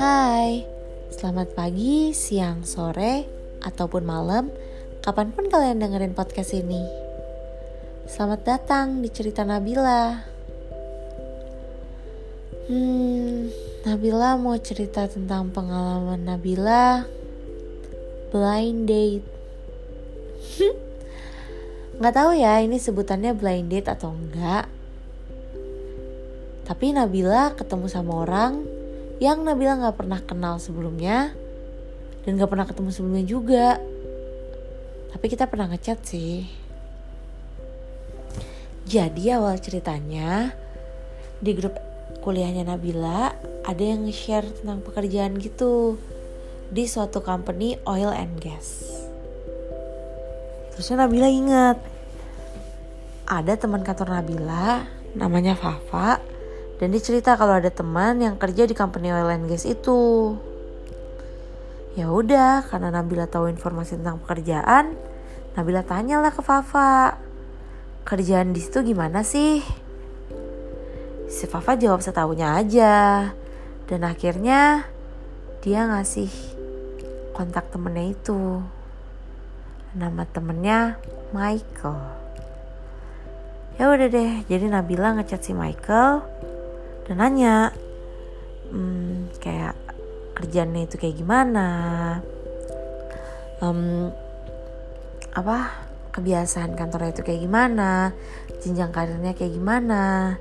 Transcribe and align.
Hai, 0.00 0.64
selamat 1.12 1.52
pagi, 1.52 2.16
siang, 2.16 2.64
sore, 2.64 3.28
ataupun 3.60 4.00
malam, 4.00 4.48
kapan 5.04 5.28
pun 5.28 5.52
kalian 5.52 5.84
dengerin 5.84 6.16
podcast 6.16 6.56
ini. 6.56 6.80
Selamat 8.08 8.48
datang 8.48 9.04
di 9.04 9.12
cerita 9.12 9.44
Nabila. 9.44 10.24
Hmm, 12.72 13.52
Nabila 13.84 14.40
mau 14.40 14.56
cerita 14.56 15.04
tentang 15.04 15.52
pengalaman 15.52 16.24
Nabila 16.24 17.04
blind 18.32 18.88
date. 18.88 19.28
Nggak 22.00 22.14
tahu 22.16 22.40
ya 22.40 22.56
ini 22.64 22.80
sebutannya 22.80 23.36
blind 23.36 23.68
date 23.68 23.92
atau 23.92 24.16
enggak. 24.16 24.77
Tapi 26.68 26.92
Nabila 26.92 27.56
ketemu 27.56 27.88
sama 27.88 28.28
orang 28.28 28.60
yang 29.24 29.40
Nabila 29.40 29.80
nggak 29.80 29.96
pernah 29.96 30.20
kenal 30.20 30.60
sebelumnya 30.60 31.32
dan 32.28 32.36
nggak 32.36 32.50
pernah 32.52 32.68
ketemu 32.68 32.90
sebelumnya 32.92 33.24
juga. 33.24 33.68
Tapi 35.08 35.26
kita 35.32 35.48
pernah 35.48 35.72
ngechat 35.72 36.04
sih. 36.04 36.44
Jadi 38.84 39.32
awal 39.32 39.56
ceritanya 39.64 40.52
di 41.40 41.56
grup 41.56 41.72
kuliahnya 42.20 42.68
Nabila 42.68 43.32
ada 43.64 43.82
yang 43.84 44.04
nge-share 44.04 44.44
tentang 44.60 44.84
pekerjaan 44.84 45.40
gitu 45.40 45.96
di 46.68 46.84
suatu 46.84 47.24
company 47.24 47.80
oil 47.88 48.12
and 48.12 48.36
gas. 48.44 48.84
Terusnya 50.76 51.08
Nabila 51.08 51.32
ingat 51.32 51.80
ada 53.24 53.56
teman 53.56 53.80
kantor 53.80 54.20
Nabila 54.20 54.84
namanya 55.16 55.56
Fafa 55.56 56.20
dan 56.78 56.94
dia 56.94 57.02
cerita 57.02 57.34
kalau 57.34 57.58
ada 57.58 57.74
teman 57.74 58.22
yang 58.22 58.38
kerja 58.38 58.62
di 58.62 58.74
company 58.74 59.10
oil 59.10 59.26
and 59.26 59.50
gas 59.50 59.66
itu. 59.66 60.34
Ya 61.98 62.06
udah, 62.14 62.62
karena 62.70 62.94
Nabila 62.94 63.26
tahu 63.26 63.50
informasi 63.50 63.98
tentang 63.98 64.22
pekerjaan, 64.22 64.94
Nabila 65.58 65.82
tanyalah 65.82 66.30
ke 66.30 66.38
Fafa. 66.38 67.18
Kerjaan 68.06 68.54
di 68.54 68.62
situ 68.62 68.86
gimana 68.86 69.26
sih? 69.26 69.58
Si 71.26 71.44
Fafa 71.50 71.74
jawab 71.74 71.98
setahunya 71.98 72.54
aja. 72.54 72.94
Dan 73.90 74.06
akhirnya 74.06 74.86
dia 75.58 75.90
ngasih 75.90 76.30
kontak 77.34 77.74
temennya 77.74 78.14
itu. 78.14 78.62
Nama 79.98 80.22
temennya 80.30 81.02
Michael. 81.34 81.98
Ya 83.82 83.90
udah 83.90 84.06
deh, 84.06 84.46
jadi 84.46 84.70
Nabila 84.70 85.18
ngechat 85.18 85.42
si 85.42 85.50
Michael 85.50 86.37
dan 87.08 87.16
nanya 87.16 87.72
hmm, 88.68 89.32
kayak 89.40 89.72
kerjanya 90.36 90.84
itu 90.84 91.00
kayak 91.00 91.16
gimana? 91.16 91.68
Um, 93.64 94.12
apa 95.34 95.88
kebiasaan 96.12 96.76
kantornya 96.76 97.16
itu 97.16 97.24
kayak 97.24 97.42
gimana? 97.42 98.12
Jenjang 98.60 98.92
karirnya 98.92 99.32
kayak 99.32 99.56
gimana? 99.56 100.36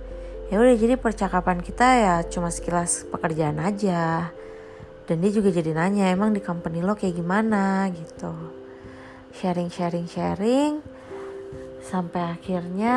Ya 0.51 0.59
udah 0.59 0.75
jadi 0.75 0.99
percakapan 0.99 1.63
kita 1.63 1.87
ya 1.97 2.15
cuma 2.27 2.51
sekilas 2.51 3.07
pekerjaan 3.09 3.63
aja. 3.63 4.35
Dan 5.07 5.23
dia 5.23 5.31
juga 5.31 5.55
jadi 5.55 5.71
nanya 5.71 6.11
emang 6.11 6.35
di 6.35 6.43
company 6.43 6.83
lo 6.83 6.99
kayak 6.99 7.15
gimana? 7.15 7.87
Gitu. 7.95 8.31
Sharing 9.39 9.71
sharing 9.71 10.07
sharing 10.11 10.73
sampai 11.79 12.35
akhirnya 12.35 12.95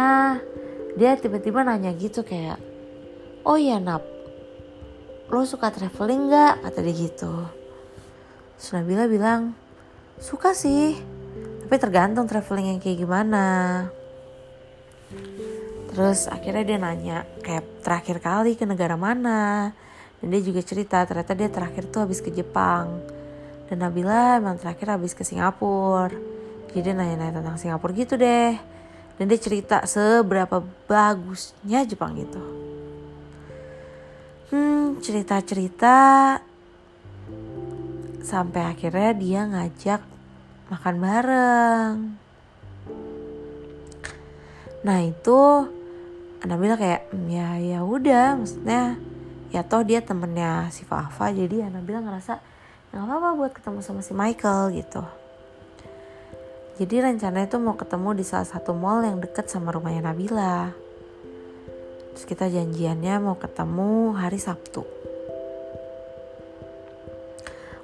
dia 0.99 1.15
tiba-tiba 1.15 1.63
nanya 1.63 1.95
gitu 1.95 2.27
kayak 2.27 2.70
oh 3.45 3.57
iya 3.57 3.81
Nap. 3.81 4.05
Lo 5.31 5.47
suka 5.47 5.71
traveling 5.71 6.29
gak 6.29 6.67
kata 6.67 6.79
dia 6.83 6.95
gitu. 7.07 7.33
Terus 8.59 8.71
Nabila 8.75 9.07
bilang 9.07 9.55
suka 10.21 10.53
sih 10.53 10.99
tapi 11.65 11.75
tergantung 11.79 12.27
traveling 12.27 12.75
yang 12.75 12.81
kayak 12.83 12.99
gimana. 13.07 13.47
Terus 15.95 16.27
akhirnya 16.27 16.65
dia 16.67 16.79
nanya 16.83 17.19
kayak 17.47 17.87
terakhir 17.87 18.19
kali 18.19 18.59
ke 18.59 18.67
negara 18.67 18.99
mana? 18.99 19.71
Dan 20.19 20.35
dia 20.35 20.43
juga 20.43 20.61
cerita 20.67 21.01
ternyata 21.07 21.33
dia 21.33 21.47
terakhir 21.47 21.89
tuh 21.89 22.05
habis 22.05 22.19
ke 22.19 22.35
Jepang. 22.35 22.99
Dan 23.71 23.87
Nabila 23.87 24.43
emang 24.43 24.59
terakhir 24.59 24.99
habis 24.99 25.15
ke 25.15 25.23
Singapura. 25.23 26.11
Jadi 26.75 26.91
nanya-nanya 26.91 27.39
tentang 27.39 27.57
Singapura 27.59 27.95
gitu 27.95 28.19
deh. 28.19 28.59
Dan 29.15 29.31
dia 29.31 29.39
cerita 29.39 29.87
seberapa 29.87 30.59
bagusnya 30.91 31.87
Jepang 31.87 32.19
gitu 32.19 32.70
Cerita-cerita 34.99 35.97
sampai 38.27 38.63
akhirnya 38.67 39.11
dia 39.15 39.41
ngajak 39.47 40.03
makan 40.75 40.97
bareng. 40.99 41.97
Nah 44.83 44.99
itu 45.05 45.41
Nabila 46.41 46.75
kayak 46.75 47.13
hmm, 47.13 47.29
ya 47.29 47.49
ya 47.61 47.81
udah 47.85 48.41
maksudnya 48.41 48.97
ya 49.53 49.61
toh 49.63 49.85
dia 49.85 50.01
temennya 50.01 50.73
si 50.73 50.89
Fafa 50.89 51.31
jadi 51.31 51.69
Nabila 51.69 52.01
ngerasa 52.01 52.41
nggak 52.91 53.05
apa-apa 53.05 53.29
buat 53.37 53.53
ketemu 53.55 53.79
sama 53.85 54.01
si 54.01 54.17
Michael 54.17 54.75
gitu. 54.75 55.05
Jadi 56.81 56.97
rencananya 56.97 57.45
itu 57.45 57.61
mau 57.61 57.77
ketemu 57.77 58.17
di 58.17 58.25
salah 58.25 58.49
satu 58.49 58.73
mall 58.73 59.05
yang 59.05 59.21
deket 59.21 59.53
sama 59.53 59.69
rumahnya 59.69 60.11
Nabila. 60.11 60.73
Terus 62.15 62.25
kita 62.27 62.47
janjiannya 62.51 63.15
mau 63.23 63.37
ketemu 63.39 64.15
hari 64.19 64.39
Sabtu. 64.39 64.83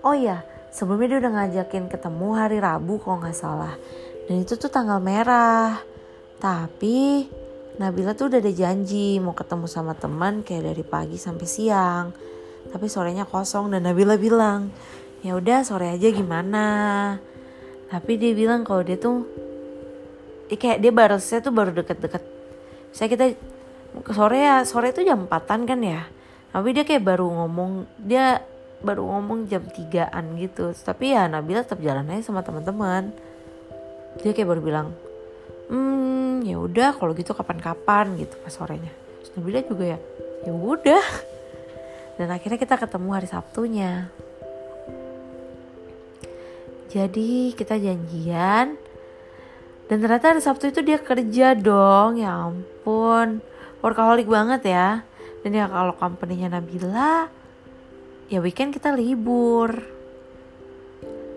Oh 0.06 0.14
iya, 0.14 0.46
sebelumnya 0.70 1.18
dia 1.18 1.20
udah 1.26 1.32
ngajakin 1.34 1.90
ketemu 1.90 2.28
hari 2.38 2.62
Rabu 2.62 3.02
kalau 3.02 3.18
nggak 3.22 3.34
salah. 3.34 3.74
Dan 4.30 4.42
itu 4.42 4.54
tuh 4.54 4.70
tanggal 4.70 5.02
merah. 5.02 5.82
Tapi 6.38 7.26
Nabila 7.76 8.16
tuh 8.16 8.32
udah 8.32 8.40
ada 8.40 8.52
janji 8.54 9.20
mau 9.20 9.36
ketemu 9.36 9.66
sama 9.68 9.92
teman 9.92 10.40
kayak 10.40 10.72
dari 10.72 10.84
pagi 10.86 11.18
sampai 11.18 11.46
siang. 11.46 12.06
Tapi 12.70 12.86
sorenya 12.86 13.26
kosong 13.26 13.70
dan 13.74 13.84
Nabila 13.84 14.14
bilang, 14.14 14.70
ya 15.20 15.34
udah 15.34 15.66
sore 15.66 15.90
aja 15.90 16.08
gimana. 16.10 16.66
Tapi 17.86 18.18
dia 18.18 18.32
bilang 18.34 18.66
kalau 18.66 18.82
dia 18.82 18.98
tuh, 18.98 19.26
ya 20.50 20.56
kayak 20.58 20.82
dia 20.82 20.92
baru 20.94 21.18
saya 21.18 21.42
tuh 21.42 21.54
baru 21.54 21.70
deket-deket. 21.74 22.22
Saya 22.90 23.12
kita 23.12 23.24
sore 24.12 24.38
ya 24.44 24.64
sore 24.68 24.92
itu 24.92 25.04
jam 25.04 25.24
empatan 25.24 25.64
kan 25.64 25.80
ya. 25.80 26.04
Tapi 26.52 26.68
dia 26.72 26.84
kayak 26.84 27.04
baru 27.04 27.28
ngomong 27.28 27.84
dia 28.00 28.40
baru 28.80 29.04
ngomong 29.04 29.48
jam 29.48 29.64
tigaan 29.64 30.36
gitu. 30.40 30.72
Tapi 30.72 31.16
ya 31.16 31.28
Nabila 31.28 31.64
tetap 31.64 31.80
jalan 31.80 32.08
aja 32.12 32.28
sama 32.28 32.44
teman-teman. 32.44 33.12
Dia 34.20 34.32
kayak 34.32 34.48
baru 34.48 34.62
bilang 34.64 34.88
hmm 35.66 36.46
ya 36.46 36.56
udah 36.62 36.94
kalau 36.96 37.12
gitu 37.16 37.32
kapan-kapan 37.32 38.16
gitu 38.20 38.36
pas 38.40 38.52
sorenya. 38.52 38.92
Terus 39.20 39.30
Nabila 39.36 39.60
juga 39.64 39.84
ya 39.96 39.98
ya 40.44 40.52
udah. 40.52 41.06
Dan 42.16 42.32
akhirnya 42.32 42.56
kita 42.56 42.80
ketemu 42.80 43.08
hari 43.12 43.28
Sabtunya. 43.28 44.08
Jadi 46.86 47.52
kita 47.52 47.76
janjian 47.76 48.80
dan 49.86 50.02
ternyata 50.02 50.34
hari 50.34 50.42
Sabtu 50.42 50.74
itu 50.74 50.82
dia 50.82 50.98
kerja 50.98 51.54
dong 51.54 52.18
ya 52.18 52.50
ampun 52.50 53.38
workaholic 53.80 54.28
banget 54.28 54.72
ya. 54.72 54.88
Dan 55.44 55.54
ya 55.54 55.70
kalau 55.70 55.94
company-nya 55.94 56.52
Nabila 56.52 57.28
ya 58.30 58.38
weekend 58.42 58.74
kita 58.76 58.94
libur. 58.94 59.72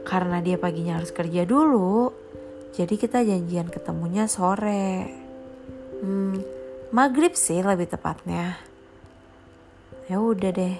Karena 0.07 0.41
dia 0.41 0.57
paginya 0.57 0.97
harus 0.97 1.13
kerja 1.13 1.45
dulu 1.45 2.29
jadi 2.73 2.95
kita 2.95 3.25
janjian 3.25 3.67
ketemunya 3.67 4.29
sore. 4.29 5.09
Hmm, 5.99 6.37
maghrib 6.93 7.33
sih 7.33 7.59
lebih 7.59 7.89
tepatnya. 7.89 8.55
Ya 10.07 10.17
udah 10.21 10.51
deh 10.53 10.75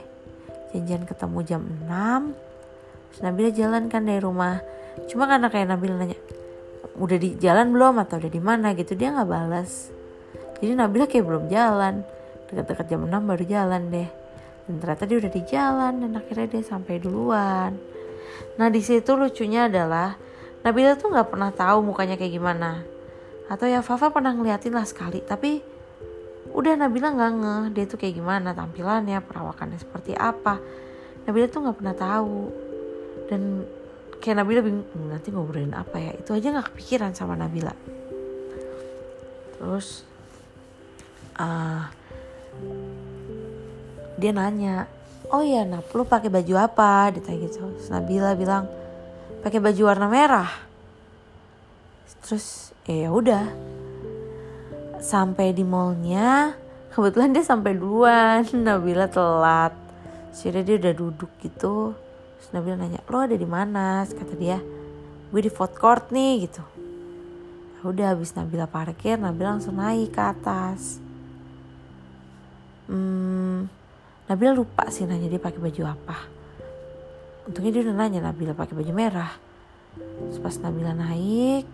janjian 0.71 1.05
ketemu 1.05 1.39
jam 1.45 1.61
6 1.89 2.33
terus 3.09 3.21
Nabila 3.25 3.49
jalan 3.49 3.83
kan 3.89 4.05
dari 4.05 4.21
rumah. 4.21 4.61
Cuma 5.09 5.25
karena 5.25 5.49
kayak 5.49 5.75
Nabila 5.75 5.97
nanya 5.97 6.17
udah 6.99 7.17
di 7.17 7.35
jalan 7.35 7.73
belum 7.73 7.99
atau 7.99 8.15
udah 8.21 8.31
di 8.31 8.41
mana? 8.43 8.71
gitu 8.75 8.93
dia 8.93 9.11
nggak 9.11 9.29
balas 9.29 9.98
jadi 10.59 10.75
Nabila 10.75 11.07
kayak 11.07 11.25
belum 11.25 11.45
jalan. 11.47 12.03
Dekat-dekat 12.51 12.85
jam 12.91 13.07
6 13.07 13.11
baru 13.11 13.43
jalan 13.47 13.81
deh. 13.87 14.09
Dan 14.67 14.75
ternyata 14.77 15.03
dia 15.09 15.17
udah 15.17 15.31
di 15.31 15.41
jalan 15.47 15.93
dan 16.03 16.11
akhirnya 16.13 16.47
dia 16.51 16.61
sampai 16.61 17.01
duluan. 17.01 17.73
Nah 18.59 18.67
di 18.69 18.81
situ 18.83 19.15
lucunya 19.15 19.65
adalah 19.65 20.13
Nabila 20.61 20.99
tuh 20.99 21.09
nggak 21.09 21.31
pernah 21.31 21.49
tahu 21.55 21.81
mukanya 21.81 22.19
kayak 22.19 22.33
gimana. 22.35 22.83
Atau 23.49 23.65
ya 23.65 23.79
Fafa 23.81 24.11
pernah 24.11 24.35
ngeliatin 24.35 24.75
lah 24.75 24.85
sekali. 24.85 25.23
Tapi 25.23 25.63
udah 26.53 26.75
Nabila 26.75 27.15
nggak 27.15 27.31
ngeh 27.39 27.63
dia 27.73 27.85
tuh 27.87 27.97
kayak 27.97 28.19
gimana 28.19 28.51
tampilannya 28.51 29.23
perawakannya 29.23 29.79
seperti 29.79 30.13
apa. 30.13 30.59
Nabila 31.25 31.47
tuh 31.47 31.65
nggak 31.65 31.77
pernah 31.79 31.95
tahu. 31.95 32.37
Dan 33.31 33.63
kayak 34.19 34.43
Nabila 34.43 34.59
bingung 34.59 34.85
hmm, 34.85 35.07
nanti 35.07 35.31
ngobrolin 35.31 35.71
apa 35.71 35.97
ya? 35.97 36.11
Itu 36.19 36.35
aja 36.35 36.51
nggak 36.51 36.75
kepikiran 36.75 37.15
sama 37.15 37.39
Nabila. 37.39 37.73
Terus 39.55 40.08
uh, 41.39 41.87
dia 44.19 44.31
nanya 44.35 44.91
oh 45.31 45.41
iya 45.45 45.63
Nap 45.63 45.87
lu 45.93 46.03
pakai 46.03 46.27
baju 46.27 46.53
apa? 46.59 47.13
Ditanya 47.13 47.37
gitu. 47.47 47.63
Terus 47.79 47.89
Nabila 47.89 48.35
bilang 48.35 48.65
pakai 49.45 49.61
baju 49.63 49.81
warna 49.85 50.07
merah. 50.11 50.51
Terus 52.25 52.75
eh, 52.89 53.07
ya 53.07 53.09
udah. 53.13 53.45
Sampai 54.99 55.55
di 55.55 55.63
mallnya 55.63 56.57
kebetulan 56.91 57.31
dia 57.31 57.45
sampai 57.45 57.77
duluan. 57.77 58.43
Nabila 58.67 59.07
telat. 59.07 59.73
Sudah 60.35 60.61
dia 60.61 60.75
udah 60.75 60.93
duduk 60.93 61.31
gitu. 61.39 61.95
Terus 62.37 62.49
Nabila 62.51 62.75
nanya 62.75 62.99
lo 63.07 63.23
ada 63.23 63.37
di 63.37 63.47
mana? 63.47 64.03
Kata 64.03 64.35
dia 64.35 64.59
gue 65.29 65.41
di 65.45 65.51
food 65.53 65.77
court 65.77 66.09
nih 66.09 66.49
gitu. 66.49 66.63
Ya 67.79 67.81
udah 67.87 68.05
habis 68.11 68.35
Nabila 68.35 68.67
parkir 68.67 69.15
Nabila 69.15 69.55
langsung 69.55 69.79
naik 69.79 70.11
ke 70.11 70.19
atas 70.19 71.08
hmm, 72.89 73.59
Nabila 74.29 74.53
lupa 74.53 74.89
sih 74.93 75.09
nanya 75.09 75.25
dia 75.25 75.41
pakai 75.41 75.57
baju 75.57 75.81
apa. 75.89 76.17
Untungnya 77.49 77.71
dia 77.73 77.81
udah 77.89 77.95
nanya 77.97 78.19
Nabila 78.29 78.53
pakai 78.53 78.77
baju 78.77 78.91
merah. 78.93 79.33
Terus 79.97 80.37
pas 80.37 80.53
Nabila 80.61 80.93
naik 80.93 81.65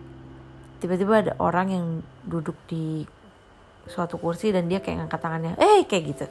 tiba-tiba 0.76 1.24
ada 1.24 1.32
orang 1.40 1.68
yang 1.72 1.86
duduk 2.24 2.56
di 2.68 3.04
suatu 3.88 4.20
kursi 4.20 4.52
dan 4.52 4.68
dia 4.68 4.80
kayak 4.84 5.04
ngangkat 5.04 5.20
tangannya 5.20 5.52
eh 5.60 5.84
kayak 5.84 6.04
gitu. 6.16 6.26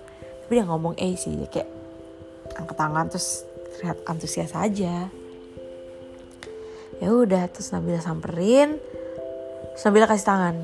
Tapi 0.46 0.52
dia 0.54 0.66
ngomong 0.66 0.98
eh 0.98 1.14
sih 1.14 1.34
dia 1.34 1.50
kayak 1.50 1.70
angkat 2.58 2.78
tangan 2.78 3.06
terus 3.10 3.46
terlihat 3.78 3.98
antusias 4.10 4.54
aja. 4.58 5.10
Ya 6.98 7.10
udah 7.12 7.46
terus 7.54 7.70
Nabila 7.70 8.02
samperin. 8.02 8.82
Terus 9.78 9.84
Nabila 9.86 10.10
kasih 10.10 10.26
tangan 10.26 10.56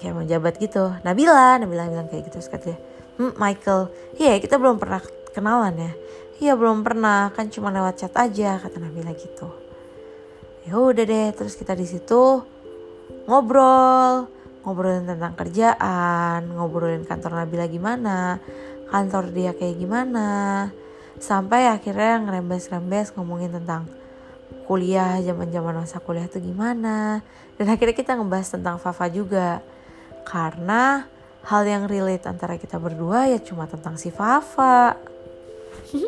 kayak 0.00 0.12
mau 0.16 0.24
jabat 0.24 0.56
gitu. 0.56 0.92
Nabila 1.04 1.60
Nabila 1.60 1.84
bilang 1.84 2.08
kayak 2.08 2.32
gitu 2.32 2.40
terus 2.40 2.48
kata 2.48 2.72
dia 2.72 2.78
hm, 3.16 3.36
Michael. 3.40 3.92
Iya 4.16 4.40
kita 4.40 4.60
belum 4.60 4.80
pernah 4.80 5.00
kenalan 5.32 5.74
ya. 5.76 5.92
Iya 6.40 6.52
belum 6.54 6.84
pernah. 6.84 7.32
Kan 7.32 7.48
cuma 7.48 7.72
lewat 7.72 8.00
chat 8.00 8.14
aja 8.16 8.60
kata 8.60 8.80
Nabila 8.80 9.12
gitu 9.16 9.48
ya 10.66 10.74
udah 10.82 11.06
deh 11.06 11.30
terus 11.30 11.54
kita 11.54 11.78
di 11.78 11.86
situ 11.86 12.42
ngobrol. 13.30 14.34
Ngobrolin 14.66 15.06
tentang 15.06 15.38
kerjaan, 15.38 16.50
ngobrolin 16.58 17.06
kantor 17.06 17.38
Nabila 17.38 17.70
gimana, 17.70 18.42
kantor 18.90 19.30
dia 19.30 19.54
kayak 19.54 19.78
gimana, 19.78 20.28
sampai 21.22 21.70
akhirnya 21.70 22.18
ngerembes-rembes 22.26 23.14
ngomongin 23.14 23.54
tentang 23.54 23.86
kuliah, 24.66 25.22
zaman-zaman 25.22 25.86
masa 25.86 26.02
kuliah 26.02 26.26
tuh 26.26 26.42
gimana, 26.42 27.22
dan 27.54 27.66
akhirnya 27.70 27.94
kita 27.94 28.18
ngebahas 28.18 28.58
tentang 28.58 28.82
Fafa 28.82 29.06
juga, 29.06 29.62
karena 30.26 31.06
hal 31.46 31.62
yang 31.62 31.86
relate 31.86 32.26
antara 32.26 32.58
kita 32.58 32.82
berdua 32.82 33.30
ya 33.30 33.38
cuma 33.38 33.70
tentang 33.70 33.94
si 33.94 34.10
Fafa. 34.10 34.98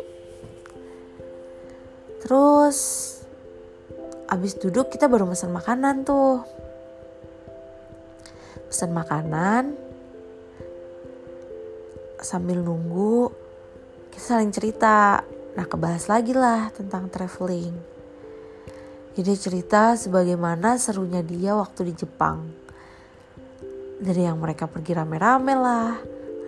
Terus 2.23 2.77
abis 4.29 4.53
duduk 4.59 4.91
kita 4.91 5.07
baru 5.07 5.31
pesan 5.31 5.55
makanan 5.55 6.03
tuh. 6.03 6.43
Pesan 8.67 8.91
makanan 8.91 9.73
sambil 12.19 12.59
nunggu 12.59 13.31
kita 14.11 14.35
saling 14.35 14.51
cerita. 14.51 15.23
Nah 15.55 15.65
kebahas 15.65 16.11
lagi 16.11 16.35
lah 16.35 16.67
tentang 16.75 17.07
traveling. 17.07 17.73
Jadi 19.15 19.33
cerita 19.39 19.95
sebagaimana 19.95 20.75
serunya 20.75 21.23
dia 21.23 21.55
waktu 21.55 21.91
di 21.91 21.93
Jepang 21.95 22.68
dari 23.99 24.25
yang 24.25 24.39
mereka 24.39 24.65
pergi 24.65 24.95
rame-rame 24.95 25.53
lah 25.53 25.99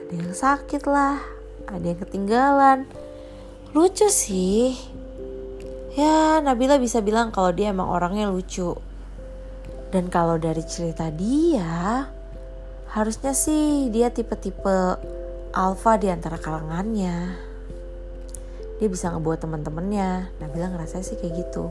ada 0.07 0.13
yang 0.15 0.31
sakit 0.31 0.83
lah 0.88 1.19
ada 1.68 1.86
yang 1.86 2.00
ketinggalan 2.00 2.88
lucu 3.75 4.07
sih 4.07 4.75
ya 5.95 6.39
Nabila 6.39 6.80
bisa 6.80 7.03
bilang 7.03 7.30
kalau 7.36 7.51
dia 7.51 7.75
emang 7.75 7.92
orangnya 7.92 8.31
lucu 8.31 8.92
dan 9.92 10.07
kalau 10.07 10.39
dari 10.39 10.63
cerita 10.63 11.12
dia, 11.12 12.07
harusnya 12.95 13.36
sih 13.36 13.92
dia 13.92 14.07
tipe-tipe 14.07 14.95
alpha 15.51 16.00
di 16.00 16.07
antara 16.07 16.39
kalangannya. 16.39 17.36
Dia 18.80 18.88
bisa 18.88 19.12
ngebuat 19.12 19.44
teman-temannya. 19.44 20.31
Nabila 20.39 20.71
ngerasa 20.71 21.04
sih 21.04 21.19
kayak 21.19 21.44
gitu. 21.44 21.68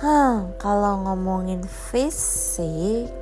Hmm, 0.00 0.56
kalau 0.56 1.04
ngomongin 1.04 1.60
fisik, 1.68 3.12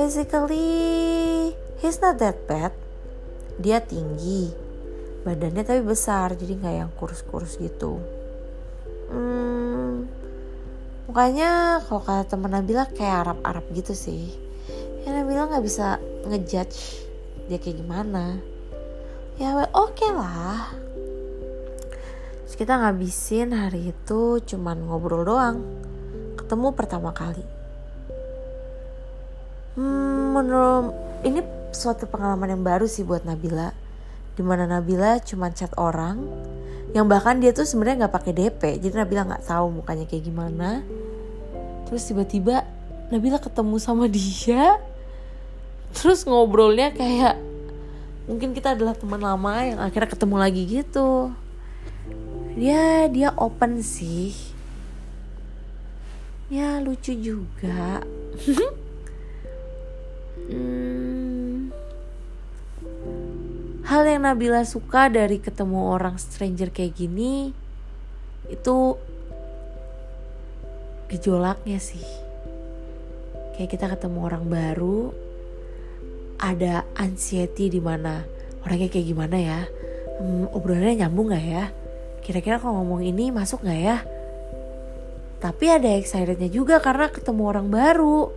physically 0.00 1.52
he's 1.84 2.00
not 2.00 2.16
that 2.16 2.48
bad. 2.48 2.72
Dia 3.60 3.84
tinggi, 3.84 4.48
badannya 5.28 5.60
tapi 5.60 5.84
besar, 5.84 6.32
jadi 6.40 6.56
nggak 6.56 6.74
yang 6.80 6.90
kurus-kurus 6.96 7.60
gitu. 7.60 8.00
Hmm, 9.12 10.08
Mukanya 11.04 11.84
kalau 11.84 12.00
kata 12.00 12.32
temen 12.32 12.48
Nabila 12.48 12.88
kayak 12.88 13.28
Arab-Arab 13.28 13.68
gitu 13.76 13.92
sih. 13.92 14.32
Ya 15.04 15.12
Nabila 15.12 15.52
nggak 15.52 15.64
bisa 15.68 16.00
ngejudge 16.24 17.04
dia 17.52 17.60
kayak 17.60 17.84
gimana. 17.84 18.40
Ya 19.36 19.52
well, 19.52 19.68
oke 19.76 20.00
okay 20.00 20.08
lah. 20.16 20.72
Terus 22.48 22.56
kita 22.56 22.80
ngabisin 22.80 23.52
hari 23.52 23.92
itu 23.92 24.40
cuman 24.48 24.80
ngobrol 24.80 25.28
doang. 25.28 25.60
Ketemu 26.40 26.72
pertama 26.72 27.12
kali. 27.12 27.59
Hmm, 29.80 30.36
menurut 30.36 30.92
ini 31.24 31.40
suatu 31.72 32.04
pengalaman 32.04 32.52
yang 32.52 32.60
baru 32.60 32.84
sih 32.84 33.00
buat 33.00 33.24
Nabila. 33.24 33.72
Di 34.36 34.44
mana 34.44 34.68
Nabila 34.68 35.16
cuma 35.24 35.48
chat 35.48 35.72
orang, 35.80 36.20
yang 36.92 37.08
bahkan 37.08 37.40
dia 37.40 37.56
tuh 37.56 37.64
sebenarnya 37.64 38.04
nggak 38.04 38.14
pakai 38.20 38.32
DP 38.36 38.62
jadi 38.76 38.92
Nabila 39.00 39.24
nggak 39.24 39.48
tahu 39.48 39.80
mukanya 39.80 40.04
kayak 40.04 40.28
gimana. 40.28 40.84
Terus 41.88 42.12
tiba-tiba 42.12 42.68
Nabila 43.08 43.40
ketemu 43.40 43.80
sama 43.80 44.04
dia. 44.04 44.76
Terus 45.96 46.28
ngobrolnya 46.28 46.92
kayak 46.92 47.40
mungkin 48.28 48.52
kita 48.52 48.76
adalah 48.76 48.92
teman 48.92 49.24
lama 49.24 49.64
yang 49.64 49.80
akhirnya 49.80 50.12
ketemu 50.12 50.36
lagi 50.36 50.62
gitu. 50.68 51.32
Dia 52.52 53.08
dia 53.08 53.32
open 53.32 53.80
sih. 53.80 54.36
Ya 56.52 56.84
lucu 56.84 57.16
juga 57.16 58.04
hmm, 60.48 61.74
hal 63.84 64.02
yang 64.06 64.22
Nabila 64.22 64.62
suka 64.62 65.10
dari 65.10 65.42
ketemu 65.42 65.92
orang 65.92 66.16
stranger 66.16 66.70
kayak 66.70 66.94
gini 66.94 67.50
itu 68.46 68.76
gejolaknya 71.10 71.82
sih. 71.82 72.06
Kayak 73.58 73.70
kita 73.74 73.86
ketemu 73.92 74.18
orang 74.24 74.44
baru 74.46 75.10
ada 76.40 76.86
anxiety 76.96 77.68
di 77.68 77.82
mana 77.82 78.24
orangnya 78.62 78.88
kayak 78.88 79.06
gimana 79.10 79.36
ya? 79.36 79.60
Hmm, 80.22 80.46
obrolannya 80.54 81.04
nyambung 81.04 81.34
nggak 81.34 81.46
ya? 81.50 81.64
Kira-kira 82.22 82.62
kalau 82.62 82.80
ngomong 82.80 83.02
ini 83.02 83.34
masuk 83.34 83.66
nggak 83.66 83.80
ya? 83.82 83.98
Tapi 85.40 85.66
ada 85.66 85.88
excitednya 85.96 86.46
juga 86.46 86.78
karena 86.78 87.10
ketemu 87.10 87.42
orang 87.48 87.68
baru 87.72 88.30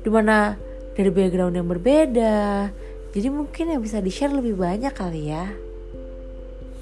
di 0.00 0.10
mana 0.10 0.54
dari 0.96 1.12
background 1.12 1.54
yang 1.60 1.68
berbeda 1.68 2.72
jadi 3.16 3.32
mungkin 3.32 3.72
yang 3.72 3.80
bisa 3.80 4.04
di-share 4.04 4.28
lebih 4.28 4.60
banyak 4.60 4.92
kali 4.92 5.32
ya. 5.32 5.48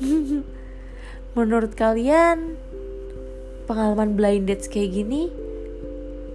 Menurut 1.38 1.78
kalian 1.78 2.59
pengalaman 3.71 4.18
blind 4.18 4.50
date 4.50 4.66
kayak 4.66 4.99
gini 4.99 5.30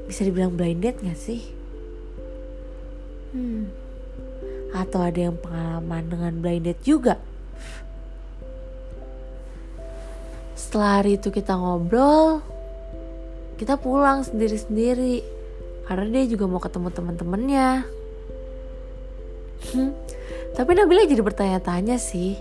bisa 0.07 0.23
dibilang 0.23 0.55
blind 0.55 0.87
date 0.87 1.03
gak 1.03 1.19
sih? 1.19 1.43
Hmm. 3.35 3.67
Atau 4.71 5.03
ada 5.03 5.19
yang 5.19 5.35
pengalaman 5.35 6.07
dengan 6.07 6.33
blind 6.39 6.63
date 6.71 6.83
juga? 6.87 7.19
Setelah 10.55 11.03
hari 11.03 11.19
itu 11.19 11.27
kita 11.27 11.59
ngobrol, 11.59 12.39
kita 13.59 13.75
pulang 13.75 14.23
sendiri-sendiri 14.23 15.38
karena 15.89 16.05
dia 16.05 16.29
juga 16.29 16.45
mau 16.45 16.61
ketemu 16.61 16.93
teman-temannya. 16.93 17.67
Hmm. 19.73 19.91
Tapi 20.53 20.71
Nabila 20.77 21.09
jadi 21.09 21.25
bertanya-tanya 21.25 21.97
sih. 21.97 22.37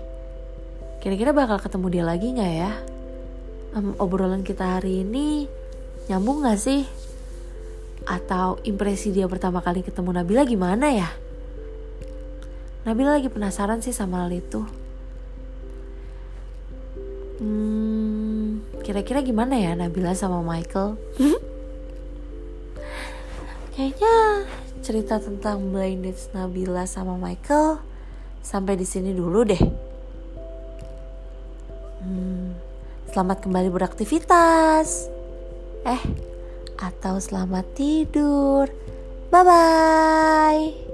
Kira-kira 1.01 1.33
bakal 1.33 1.57
ketemu 1.57 1.87
dia 1.89 2.03
lagi 2.05 2.29
nggak 2.29 2.53
ya? 2.53 2.71
Um, 3.73 3.97
obrolan 3.97 4.45
kita 4.45 4.77
hari 4.77 5.01
ini 5.01 5.49
nyambung 6.05 6.45
nggak 6.45 6.61
sih? 6.61 6.85
Atau 8.05 8.61
impresi 8.69 9.09
dia 9.09 9.25
pertama 9.25 9.65
kali 9.65 9.81
ketemu 9.81 10.21
Nabila 10.21 10.45
gimana 10.45 10.93
ya? 10.93 11.09
Nabila 12.85 13.17
lagi 13.17 13.33
penasaran 13.33 13.81
sih 13.81 13.97
sama 13.97 14.29
hal 14.29 14.31
itu. 14.37 14.61
Hmm, 17.41 18.61
kira-kira 18.85 19.25
gimana 19.25 19.57
ya 19.57 19.73
Nabila 19.73 20.13
sama 20.13 20.45
Michael? 20.45 21.01
Kayaknya 23.89 24.45
cerita 24.85 25.17
tentang 25.17 25.73
blind 25.73 26.05
dates 26.05 26.29
Nabila 26.29 26.85
sama 26.85 27.17
Michael 27.17 27.81
sampai 28.37 28.77
di 28.77 28.85
sini 28.85 29.17
dulu 29.17 29.41
deh. 29.41 29.63
Hmm, 32.05 32.53
selamat 33.09 33.49
kembali 33.49 33.73
beraktivitas. 33.73 35.09
Eh, 35.89 36.05
atau 36.77 37.17
selamat 37.17 37.65
tidur. 37.73 38.69
Bye 39.33 39.41
bye. 39.41 40.88